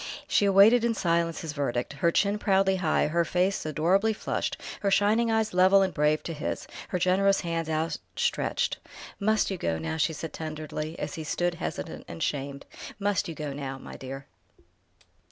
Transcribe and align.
She 0.27 0.45
awaited 0.45 0.83
in 0.83 0.95
silence 0.95 1.41
his 1.41 1.53
verdict, 1.53 1.93
her 1.93 2.11
chin 2.11 2.39
proudly 2.39 2.77
high, 2.77 3.05
her 3.05 3.23
face 3.23 3.67
adorably 3.67 4.13
flushed, 4.13 4.59
her 4.79 4.89
shining 4.89 5.29
eyes 5.29 5.53
level 5.53 5.83
and 5.83 5.93
brave 5.93 6.23
to 6.23 6.33
his, 6.33 6.65
her 6.87 6.97
generous 6.97 7.41
hands 7.41 7.69
outstretched. 7.69 8.79
"Must 9.19 9.51
you 9.51 9.59
go 9.59 9.77
now?" 9.77 9.97
she 9.97 10.13
said 10.13 10.33
tenderly, 10.33 10.97
as 10.97 11.13
he 11.13 11.23
stood 11.23 11.53
hesitant 11.53 12.05
and 12.07 12.23
shamed. 12.23 12.65
"Must 12.97 13.27
you 13.27 13.35
go 13.35 13.53
now, 13.53 13.77
my 13.77 13.95
dear?" 13.95 14.25